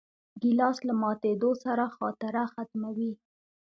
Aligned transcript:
ګیلاس 0.41 0.77
له 0.87 0.93
ماتېدو 1.01 1.51
سره 1.63 1.83
خاطره 1.97 2.43
ختموي. 2.53 3.11